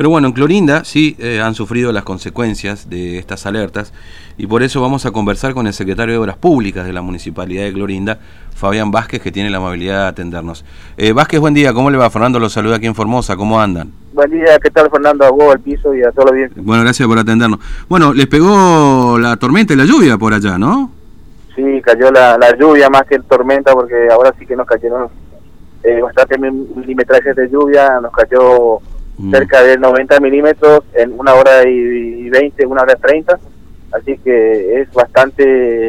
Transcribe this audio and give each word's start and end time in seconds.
Pero 0.00 0.10
bueno, 0.10 0.28
en 0.28 0.32
Clorinda 0.32 0.84
sí 0.84 1.16
eh, 1.18 1.40
han 1.40 1.56
sufrido 1.56 1.90
las 1.90 2.04
consecuencias 2.04 2.88
de 2.88 3.18
estas 3.18 3.46
alertas 3.46 3.92
y 4.36 4.46
por 4.46 4.62
eso 4.62 4.80
vamos 4.80 5.04
a 5.06 5.10
conversar 5.10 5.54
con 5.54 5.66
el 5.66 5.72
secretario 5.72 6.14
de 6.14 6.18
Obras 6.20 6.36
Públicas 6.36 6.86
de 6.86 6.92
la 6.92 7.02
Municipalidad 7.02 7.64
de 7.64 7.72
Clorinda, 7.72 8.16
Fabián 8.54 8.92
Vázquez, 8.92 9.20
que 9.20 9.32
tiene 9.32 9.50
la 9.50 9.56
amabilidad 9.56 10.02
de 10.02 10.08
atendernos. 10.10 10.64
Eh, 10.96 11.12
Vázquez, 11.12 11.40
buen 11.40 11.52
día, 11.52 11.72
¿cómo 11.72 11.90
le 11.90 11.98
va? 11.98 12.08
Fernando 12.10 12.38
los 12.38 12.52
saluda 12.52 12.76
aquí 12.76 12.86
en 12.86 12.94
Formosa, 12.94 13.34
¿cómo 13.34 13.60
andan? 13.60 13.90
Buen 14.12 14.30
día, 14.30 14.56
¿qué 14.62 14.70
tal 14.70 14.88
Fernando? 14.88 15.24
A 15.24 15.30
vos, 15.32 15.52
al 15.52 15.58
piso 15.58 15.92
y 15.92 16.04
a 16.04 16.12
todos 16.12 16.26
los 16.26 16.34
bien. 16.36 16.52
Bueno, 16.54 16.84
gracias 16.84 17.08
por 17.08 17.18
atendernos. 17.18 17.58
Bueno, 17.88 18.14
les 18.14 18.28
pegó 18.28 19.18
la 19.18 19.36
tormenta 19.36 19.72
y 19.72 19.76
la 19.78 19.84
lluvia 19.84 20.16
por 20.16 20.32
allá, 20.32 20.58
¿no? 20.58 20.92
Sí, 21.56 21.82
cayó 21.82 22.12
la, 22.12 22.38
la 22.38 22.56
lluvia 22.56 22.88
más 22.88 23.02
que 23.02 23.16
el 23.16 23.24
tormenta 23.24 23.72
porque 23.72 24.06
ahora 24.12 24.32
sí 24.38 24.46
que 24.46 24.54
nos 24.54 24.68
cayeron 24.68 25.08
eh, 25.82 26.00
bastante 26.00 26.38
milimetrajes 26.38 27.34
de 27.34 27.50
lluvia, 27.50 27.98
nos 28.00 28.12
cayó 28.12 28.78
Mm. 29.18 29.32
cerca 29.32 29.62
de 29.62 29.76
90 29.76 30.20
milímetros 30.20 30.84
en 30.94 31.18
una 31.18 31.34
hora 31.34 31.68
y 31.68 32.30
20, 32.30 32.66
una 32.66 32.82
hora 32.82 32.94
y 32.96 33.00
30, 33.00 33.38
así 33.92 34.16
que 34.18 34.80
es 34.80 34.92
bastante 34.92 35.88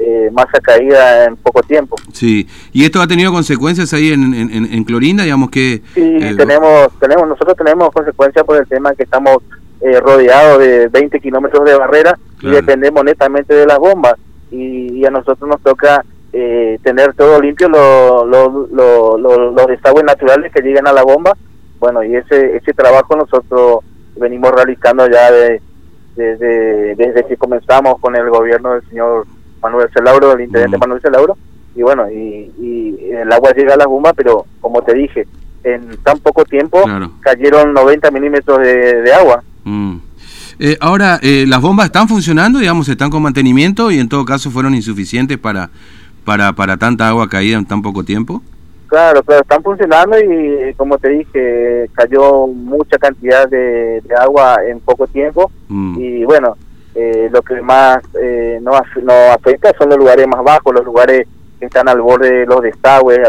eh, 0.00 0.30
masa 0.32 0.58
caída 0.60 1.26
en 1.26 1.36
poco 1.36 1.62
tiempo. 1.62 1.94
Sí, 2.12 2.48
¿y 2.72 2.84
esto 2.84 3.00
ha 3.00 3.06
tenido 3.06 3.30
consecuencias 3.32 3.92
ahí 3.94 4.12
en, 4.12 4.34
en, 4.34 4.84
Clorinda, 4.84 5.22
digamos 5.22 5.50
que...? 5.50 5.82
Sí, 5.94 6.18
eh, 6.20 6.34
tenemos, 6.36 6.88
tenemos, 6.98 7.28
nosotros 7.28 7.56
tenemos 7.56 7.90
consecuencias 7.92 8.44
por 8.44 8.56
el 8.56 8.66
tema 8.66 8.92
que 8.94 9.04
estamos 9.04 9.38
eh, 9.80 10.00
rodeados 10.00 10.58
de 10.58 10.88
20 10.88 11.20
kilómetros 11.20 11.64
de 11.64 11.76
barrera 11.76 12.18
y 12.40 12.50
dependemos 12.50 13.04
netamente 13.04 13.54
de 13.54 13.66
las 13.66 13.78
bombas 13.78 14.14
y, 14.50 15.04
a 15.04 15.10
nosotros 15.10 15.48
nos 15.48 15.62
toca 15.62 16.04
eh, 16.32 16.78
tener 16.82 17.14
todo 17.14 17.40
limpio 17.40 17.68
los 17.68 18.26
los 18.70 19.66
desagües 19.68 20.04
naturales 20.04 20.52
que 20.52 20.60
llegan 20.60 20.88
a 20.88 20.92
la 20.92 21.04
bomba 21.04 21.36
bueno, 21.78 22.02
y 22.02 22.16
ese, 22.16 22.56
ese 22.56 22.72
trabajo 22.72 23.16
nosotros 23.16 23.80
venimos 24.16 24.50
realizando 24.52 25.08
ya 25.08 25.30
de, 25.30 25.62
desde, 26.16 26.94
desde 26.96 27.26
que 27.26 27.36
comenzamos 27.36 27.98
con 28.00 28.16
el 28.16 28.28
gobierno 28.28 28.72
del 28.72 28.88
señor 28.88 29.26
Manuel 29.62 29.88
Celauro, 29.92 30.32
el 30.32 30.42
intendente 30.42 30.76
mm. 30.76 30.80
Manuel 30.80 31.00
Celauro, 31.00 31.36
y 31.74 31.82
bueno, 31.82 32.10
y, 32.10 32.50
y, 32.60 33.10
el 33.12 33.32
agua 33.32 33.52
llega 33.52 33.74
a 33.74 33.76
la 33.76 33.86
bomba, 33.86 34.12
pero 34.12 34.46
como 34.60 34.82
te 34.82 34.94
dije, 34.94 35.26
en 35.62 35.96
tan 36.02 36.18
poco 36.18 36.44
tiempo 36.44 36.82
cayeron 37.20 37.72
90 37.72 38.10
milímetros 38.10 38.58
de, 38.58 39.12
agua. 39.12 39.42
Mm. 39.64 39.96
Eh, 40.60 40.76
ahora, 40.80 41.20
eh, 41.22 41.44
¿las 41.46 41.60
bombas 41.60 41.86
están 41.86 42.08
funcionando, 42.08 42.58
digamos, 42.58 42.88
están 42.88 43.10
con 43.10 43.22
mantenimiento 43.22 43.92
y 43.92 43.98
en 43.98 44.08
todo 44.08 44.24
caso 44.24 44.50
fueron 44.50 44.74
insuficientes 44.74 45.38
para, 45.38 45.70
para, 46.24 46.52
para 46.52 46.76
tanta 46.76 47.08
agua 47.08 47.28
caída 47.28 47.58
en 47.58 47.66
tan 47.66 47.80
poco 47.80 48.02
tiempo? 48.02 48.42
Claro, 48.88 49.22
claro, 49.22 49.42
están 49.42 49.62
funcionando 49.62 50.18
y 50.18 50.72
como 50.74 50.96
te 50.96 51.10
dije, 51.10 51.90
cayó 51.92 52.46
mucha 52.46 52.96
cantidad 52.96 53.46
de, 53.46 54.02
agua 54.18 54.56
en 54.66 54.80
poco 54.80 55.06
tiempo 55.06 55.50
mm. 55.68 56.00
y 56.00 56.24
bueno, 56.24 56.56
eh, 56.94 57.28
lo 57.30 57.42
que 57.42 57.60
más 57.60 57.98
eh, 58.20 58.58
no, 58.62 58.72
no 59.02 59.12
afecta 59.32 59.74
son 59.76 59.90
los 59.90 59.98
lugares 59.98 60.26
más 60.26 60.42
bajos, 60.42 60.72
los 60.74 60.86
lugares 60.86 61.28
que 61.60 61.66
están 61.66 61.86
al 61.86 62.00
borde 62.00 62.32
de 62.32 62.46
los 62.46 62.62
desagües, 62.62 63.20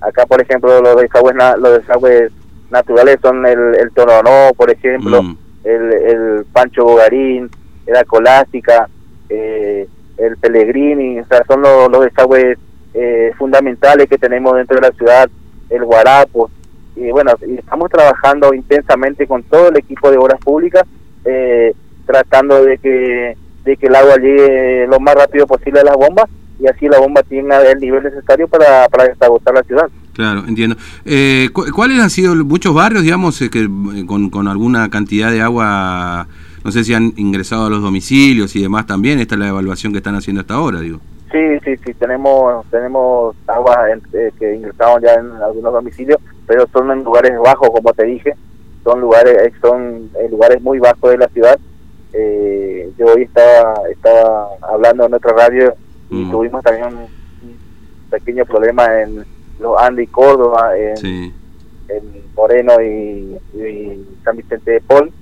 acá 0.00 0.24
por 0.24 0.40
ejemplo 0.40 0.80
los 0.80 0.96
desagües, 0.96 1.36
los 1.58 1.78
desagües 1.78 2.32
naturales 2.70 3.18
son 3.20 3.44
el, 3.44 3.74
el 3.74 3.92
Toronó, 3.92 4.54
por 4.56 4.70
ejemplo, 4.70 5.22
mm. 5.22 5.38
el, 5.64 5.92
el 5.92 6.44
Pancho 6.52 6.84
Bogarín, 6.84 7.50
la 7.86 8.04
Colástica, 8.04 8.88
eh, 9.28 9.86
el 10.16 10.36
Pellegrini, 10.38 11.20
o 11.20 11.26
sea, 11.26 11.44
son 11.46 11.60
los, 11.60 11.90
los 11.90 12.04
desagües 12.04 12.58
eh, 12.94 13.32
fundamentales 13.36 14.08
que 14.08 14.18
tenemos 14.18 14.54
dentro 14.56 14.76
de 14.76 14.88
la 14.88 14.94
ciudad, 14.94 15.28
el 15.68 15.84
Guarapo. 15.84 16.50
Y 16.96 17.10
bueno, 17.10 17.32
estamos 17.58 17.90
trabajando 17.90 18.54
intensamente 18.54 19.26
con 19.26 19.42
todo 19.42 19.68
el 19.68 19.76
equipo 19.76 20.10
de 20.10 20.16
obras 20.16 20.40
públicas, 20.40 20.84
eh, 21.24 21.74
tratando 22.06 22.64
de 22.64 22.78
que, 22.78 23.36
de 23.64 23.76
que 23.76 23.86
el 23.86 23.94
agua 23.94 24.16
llegue 24.16 24.86
lo 24.86 25.00
más 25.00 25.14
rápido 25.16 25.46
posible 25.46 25.80
a 25.80 25.84
las 25.84 25.96
bombas 25.96 26.26
y 26.60 26.68
así 26.68 26.86
la 26.86 27.00
bomba 27.00 27.22
tenga 27.22 27.60
el 27.68 27.80
nivel 27.80 28.04
necesario 28.04 28.46
para, 28.46 28.88
para 28.88 29.06
la 29.06 29.62
ciudad. 29.64 29.88
Claro, 30.12 30.44
entiendo. 30.46 30.76
Eh, 31.04 31.48
¿Cuáles 31.52 31.98
han 31.98 32.10
sido 32.10 32.36
muchos 32.36 32.72
barrios, 32.72 33.02
digamos, 33.02 33.40
eh, 33.42 33.50
que 33.50 33.68
con, 34.06 34.30
con 34.30 34.46
alguna 34.46 34.88
cantidad 34.88 35.32
de 35.32 35.40
agua, 35.40 36.28
no 36.62 36.70
sé 36.70 36.84
si 36.84 36.94
han 36.94 37.12
ingresado 37.16 37.66
a 37.66 37.70
los 37.70 37.82
domicilios 37.82 38.54
y 38.54 38.62
demás 38.62 38.86
también? 38.86 39.18
Esta 39.18 39.34
es 39.34 39.40
la 39.40 39.48
evaluación 39.48 39.92
que 39.92 39.98
están 39.98 40.14
haciendo 40.14 40.42
hasta 40.42 40.54
ahora, 40.54 40.78
digo. 40.78 41.00
Sí, 41.34 41.58
sí, 41.64 41.76
sí, 41.84 41.94
tenemos 41.94 42.64
tenemos 42.70 43.34
aguas 43.48 43.76
eh, 44.12 44.30
que 44.38 44.54
ingresaron 44.54 45.02
ya 45.02 45.14
en 45.14 45.32
algunos 45.42 45.72
domicilios, 45.72 46.20
pero 46.46 46.64
son 46.68 46.92
en 46.92 47.02
lugares 47.02 47.36
bajos, 47.40 47.70
como 47.70 47.92
te 47.92 48.04
dije, 48.04 48.36
son 48.84 49.00
lugares 49.00 49.42
eh, 49.42 49.52
son 49.60 50.10
eh, 50.16 50.28
lugares 50.30 50.62
muy 50.62 50.78
bajos 50.78 51.10
de 51.10 51.18
la 51.18 51.26
ciudad. 51.30 51.58
yo 52.96 53.06
hoy 53.06 53.22
estaba 53.22 53.74
estaba 53.90 54.48
hablando 54.62 55.06
en 55.06 55.14
otra 55.14 55.32
radio 55.32 55.74
y 56.08 56.24
mm. 56.24 56.30
tuvimos 56.30 56.62
también 56.62 56.86
un, 56.98 57.08
pequeño 58.10 58.44
problema 58.44 59.02
en 59.02 59.24
los 59.58 59.76
Andes 59.82 60.04
y 60.04 60.12
Córdoba, 60.12 60.70
en, 60.78 61.32
Moreno 62.36 62.80
y, 62.80 63.36
y, 63.54 64.06
San 64.22 64.36
Vicente 64.36 64.70
de 64.70 64.80
Paul, 64.82 65.12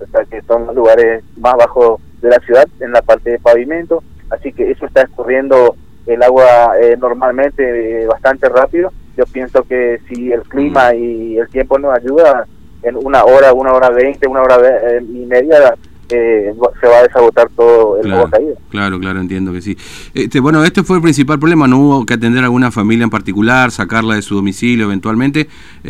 o 0.00 0.06
sea 0.06 0.24
que 0.24 0.40
son 0.42 0.64
los 0.64 0.74
lugares 0.74 1.22
más 1.36 1.56
bajos 1.58 2.00
de 2.22 2.30
la 2.30 2.38
ciudad 2.38 2.66
en 2.80 2.92
la 2.92 3.02
parte 3.02 3.32
de 3.32 3.38
pavimento 3.38 4.02
así 4.30 4.52
que 4.52 4.70
eso 4.70 4.86
está 4.86 5.02
escurriendo 5.02 5.76
el 6.08 6.22
agua 6.22 6.72
eh, 6.80 6.96
normalmente 6.98 8.02
eh, 8.02 8.06
bastante 8.06 8.48
rápido. 8.48 8.90
Yo 9.16 9.24
pienso 9.26 9.62
que 9.64 10.00
si 10.08 10.32
el 10.32 10.42
clima 10.42 10.94
y 10.94 11.38
el 11.38 11.48
tiempo 11.48 11.78
nos 11.78 11.96
ayuda, 11.96 12.46
en 12.82 12.96
una 12.96 13.24
hora, 13.24 13.52
una 13.52 13.72
hora 13.72 13.90
veinte, 13.90 14.28
una 14.28 14.42
hora 14.42 14.58
eh, 14.60 15.02
y 15.02 15.26
media 15.26 15.74
se 16.08 16.54
va 16.88 17.00
a 17.00 17.02
desagotar 17.02 17.50
todo 17.54 18.00
el 18.00 18.10
agua 18.10 18.30
caído. 18.30 18.54
Claro, 18.70 18.98
claro, 18.98 19.20
entiendo 19.20 19.52
que 19.52 19.60
sí. 19.60 19.76
Este, 20.14 20.40
bueno, 20.40 20.64
este 20.64 20.82
fue 20.82 20.96
el 20.96 21.02
principal 21.02 21.38
problema, 21.38 21.68
no 21.68 21.78
hubo 21.78 22.06
que 22.06 22.14
atender 22.14 22.42
a 22.42 22.46
alguna 22.46 22.70
familia 22.70 23.04
en 23.04 23.10
particular, 23.10 23.70
sacarla 23.70 24.14
de 24.14 24.22
su 24.22 24.36
domicilio 24.36 24.86
eventualmente. 24.86 25.48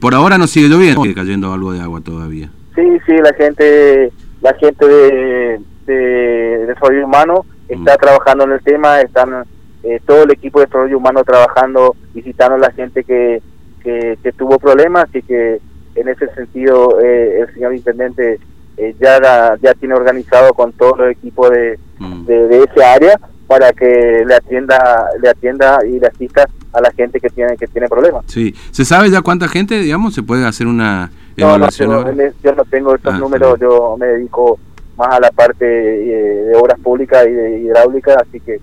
por 0.00 0.14
ahora 0.14 0.36
no 0.36 0.48
sigue 0.48 0.68
lloviendo, 0.68 1.02
sigue 1.02 1.14
cayendo 1.14 1.52
algo 1.52 1.72
de 1.72 1.80
agua 1.80 2.00
todavía. 2.00 2.50
Sí, 2.74 2.82
sí, 3.06 3.12
la 3.22 3.32
gente, 3.34 4.10
la 4.40 4.52
gente 4.54 4.88
de, 4.88 5.60
de 5.86 6.66
desarrollo 6.66 7.06
humano 7.06 7.44
está 7.70 7.96
trabajando 7.96 8.44
en 8.44 8.52
el 8.52 8.60
tema, 8.62 9.00
están 9.00 9.44
eh, 9.82 10.00
todo 10.06 10.24
el 10.24 10.30
equipo 10.32 10.60
de 10.60 10.66
desarrollo 10.66 10.98
humano 10.98 11.24
trabajando, 11.24 11.96
visitando 12.12 12.56
a 12.56 12.58
la 12.58 12.72
gente 12.72 13.04
que, 13.04 13.40
que, 13.82 14.32
tuvo 14.36 14.58
problemas 14.58 15.06
y 15.14 15.22
que 15.22 15.60
en 15.94 16.08
ese 16.08 16.32
sentido 16.34 17.00
eh, 17.00 17.40
el 17.40 17.54
señor 17.54 17.74
intendente 17.74 18.38
eh, 18.76 18.94
ya 19.00 19.56
ya 19.60 19.74
tiene 19.74 19.94
organizado 19.94 20.54
con 20.54 20.72
todo 20.72 21.04
el 21.04 21.12
equipo 21.12 21.48
de, 21.50 21.78
mm. 21.98 22.24
de, 22.24 22.62
ese 22.62 22.84
área 22.84 23.18
para 23.46 23.72
que 23.72 24.22
le 24.26 24.34
atienda 24.34 25.08
le 25.20 25.28
atienda 25.28 25.78
y 25.86 25.98
le 25.98 26.06
asista 26.06 26.46
a 26.72 26.80
la 26.80 26.92
gente 26.92 27.18
que 27.18 27.30
tiene 27.30 27.56
que 27.56 27.66
tiene 27.66 27.88
problemas. 27.88 28.24
Sí, 28.26 28.54
¿se 28.70 28.84
sabe 28.84 29.10
ya 29.10 29.22
cuánta 29.22 29.48
gente, 29.48 29.78
digamos, 29.80 30.14
se 30.14 30.22
puede 30.22 30.46
hacer 30.46 30.66
una 30.66 31.10
evaluación? 31.36 31.90
No, 31.90 32.12
yo, 32.42 32.54
no 32.54 32.64
tengo 32.64 32.94
estos 32.94 33.14
ah, 33.14 33.18
números, 33.18 33.58
yo 33.58 33.96
me 33.98 34.06
dedico 34.06 34.58
más 35.00 35.14
a 35.14 35.20
la 35.20 35.30
parte 35.30 35.64
eh, 35.64 36.44
de 36.44 36.54
obras 36.54 36.78
públicas 36.78 37.26
y 37.26 37.32
de 37.32 37.58
hidráulica, 37.60 38.14
así 38.14 38.38
que 38.40 38.60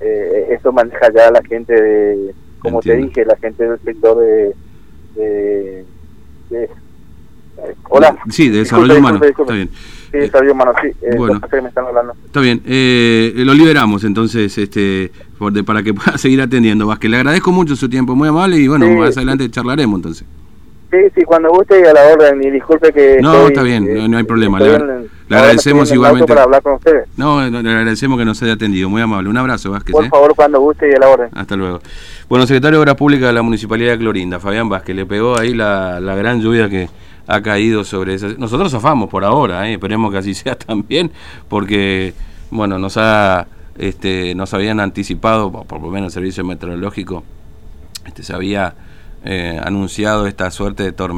eh, 0.00 0.46
eso 0.50 0.72
maneja 0.72 1.12
ya 1.12 1.30
la 1.30 1.42
gente 1.42 1.72
de, 1.74 2.34
como 2.60 2.80
te 2.80 2.96
dije, 2.96 3.24
la 3.24 3.36
gente 3.36 3.68
del 3.68 3.78
sector 3.80 4.18
de... 4.18 4.54
de, 5.14 5.84
hola. 7.88 8.16
Sí, 8.30 8.48
de 8.48 8.58
desarrollo 8.58 8.98
humano. 8.98 9.20
Está 9.22 9.52
bien. 9.52 9.68
Sí, 10.10 10.18
desarrollo 10.18 10.52
humano, 10.52 10.72
sí. 10.82 10.88
Eh, 11.02 11.16
bueno, 11.16 11.40
me 11.50 11.68
están 11.68 11.86
hablando. 11.86 12.14
Está 12.24 12.40
bien. 12.40 12.62
Eh, 12.66 13.32
lo 13.36 13.54
liberamos 13.54 14.04
entonces 14.04 14.56
este 14.58 15.10
para 15.64 15.82
que 15.82 15.94
pueda 15.94 16.18
seguir 16.18 16.40
atendiendo. 16.40 16.86
Vázquez, 16.86 17.10
le 17.10 17.16
agradezco 17.18 17.52
mucho 17.52 17.76
su 17.76 17.88
tiempo, 17.88 18.14
muy 18.14 18.28
amable 18.28 18.56
y 18.56 18.68
bueno, 18.68 18.88
más 18.94 19.16
adelante 19.16 19.50
charlaremos 19.50 19.98
entonces. 19.98 20.26
Sí, 20.90 20.96
sí, 21.14 21.22
cuando 21.22 21.50
guste 21.50 21.80
y 21.80 21.84
a 21.84 21.92
la 21.92 22.08
orden. 22.08 22.42
Y 22.42 22.50
disculpe 22.50 22.92
que. 22.92 23.18
No, 23.22 23.46
está 23.46 23.62
bien, 23.62 24.10
no, 24.10 24.16
hay 24.16 24.24
problema. 24.24 24.58
Le, 24.58 25.08
agradecemos 25.30 25.90
igualmente. 25.92 26.26
Para 26.26 26.42
hablar 26.42 26.62
con 26.62 26.74
ustedes. 26.74 27.08
No, 27.16 27.48
le 27.48 27.58
agradecemos 27.58 28.18
que 28.18 28.24
nos 28.24 28.42
haya 28.42 28.54
atendido. 28.54 28.88
Muy 28.88 29.00
amable. 29.00 29.28
Un 29.28 29.36
abrazo, 29.36 29.70
Vázquez. 29.70 29.92
Por 29.92 30.04
¿eh? 30.04 30.08
favor, 30.08 30.34
cuando 30.34 30.60
guste 30.60 30.90
y 30.90 30.94
a 30.94 30.98
la 30.98 31.08
orden. 31.08 31.28
Hasta 31.32 31.54
luego. 31.54 31.80
Bueno, 32.28 32.46
secretario 32.46 32.78
de 32.78 32.82
Obras 32.82 32.96
Públicas 32.96 33.28
de 33.28 33.32
la 33.32 33.42
Municipalidad 33.42 33.92
de 33.92 33.98
Clorinda, 33.98 34.40
Fabián 34.40 34.68
Vázquez, 34.68 34.96
le 34.96 35.06
pegó 35.06 35.38
ahí 35.38 35.54
la, 35.54 36.00
la 36.00 36.16
gran 36.16 36.40
lluvia 36.40 36.68
que 36.68 36.88
ha 37.28 37.40
caído 37.42 37.84
sobre 37.84 38.14
eso. 38.14 38.28
Nosotros 38.38 38.72
zafamos 38.72 39.08
por 39.08 39.24
ahora, 39.24 39.68
¿eh? 39.68 39.74
esperemos 39.74 40.10
que 40.10 40.18
así 40.18 40.34
sea 40.34 40.56
también, 40.56 41.12
porque, 41.48 42.14
bueno, 42.50 42.78
nos 42.78 42.96
ha. 42.96 43.46
Este, 43.78 44.34
nos 44.34 44.52
habían 44.52 44.78
anticipado, 44.78 45.50
por 45.50 45.80
lo 45.80 45.88
menos 45.88 46.08
el 46.08 46.12
servicio 46.12 46.44
meteorológico, 46.44 47.22
este, 48.04 48.22
se 48.22 48.34
había 48.34 48.74
eh, 49.24 49.60
anunciado 49.62 50.26
esta 50.26 50.50
suerte 50.50 50.82
de 50.82 50.92
tormenta. 50.92 51.10